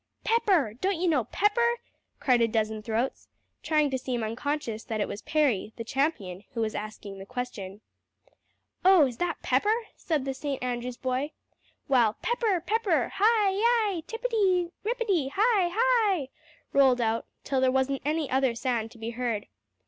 [0.23, 1.73] "Pepper don't you know Pepper?"
[2.19, 3.27] cried a dozen throats,
[3.61, 7.81] trying to seem unconscious that it was Parry, the champion, who was asking the question.
[8.83, 10.63] "Oh, is that Pepper?" said the St.
[10.63, 11.33] Andrew's boy.
[11.85, 13.11] While "Pepper Pepper.
[13.17, 13.51] Hi!
[13.63, 14.01] Hi!
[14.07, 15.31] Tippety Rippety!
[15.35, 15.69] Hi!
[15.71, 16.29] Hi!"
[16.73, 19.45] rolled out, till there wasn't any other sound to be heard.